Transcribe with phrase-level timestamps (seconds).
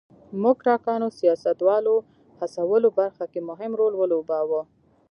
[0.41, 1.95] موکراکانو سیاستوالو
[2.39, 4.61] هڅولو برخه کې مهم رول ولوباوه.